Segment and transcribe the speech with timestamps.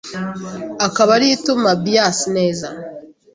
[0.87, 2.67] akaba ariyo ituma bias neza